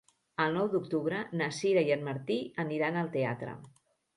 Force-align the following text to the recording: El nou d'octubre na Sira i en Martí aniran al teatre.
El 0.45 0.55
nou 0.59 0.69
d'octubre 0.75 1.19
na 1.41 1.49
Sira 1.59 1.85
i 1.91 1.93
en 1.99 2.07
Martí 2.09 2.39
aniran 2.65 3.01
al 3.03 3.13
teatre. 3.19 3.55